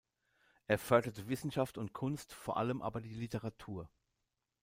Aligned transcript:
Er 0.65 0.79
förderte 0.79 1.27
Wissenschaft 1.29 1.77
und 1.77 1.93
Kunst, 1.93 2.33
vor 2.33 2.57
allem 2.57 2.81
aber 2.81 3.01
die 3.01 3.13
Literatur. 3.13 3.87